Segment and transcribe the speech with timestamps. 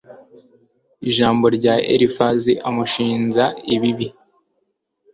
[1.09, 4.07] Ijambo rya rya Elifazi amushinja ibibi